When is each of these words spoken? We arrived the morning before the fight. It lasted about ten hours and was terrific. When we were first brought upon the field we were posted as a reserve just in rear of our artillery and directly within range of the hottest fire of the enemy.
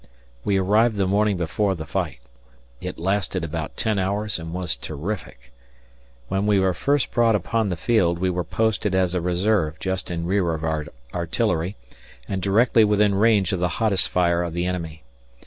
We 0.43 0.57
arrived 0.57 0.95
the 0.95 1.05
morning 1.05 1.37
before 1.37 1.75
the 1.75 1.85
fight. 1.85 2.21
It 2.81 2.97
lasted 2.97 3.43
about 3.43 3.77
ten 3.77 3.99
hours 3.99 4.39
and 4.39 4.51
was 4.51 4.75
terrific. 4.75 5.53
When 6.27 6.47
we 6.47 6.59
were 6.59 6.73
first 6.73 7.11
brought 7.11 7.35
upon 7.35 7.69
the 7.69 7.77
field 7.77 8.17
we 8.17 8.31
were 8.31 8.43
posted 8.43 8.95
as 8.95 9.13
a 9.13 9.21
reserve 9.21 9.79
just 9.79 10.09
in 10.09 10.25
rear 10.25 10.55
of 10.55 10.63
our 10.63 10.87
artillery 11.13 11.75
and 12.27 12.41
directly 12.41 12.83
within 12.83 13.13
range 13.13 13.53
of 13.53 13.59
the 13.59 13.69
hottest 13.77 14.09
fire 14.09 14.41
of 14.41 14.53
the 14.55 14.65
enemy. 14.65 15.03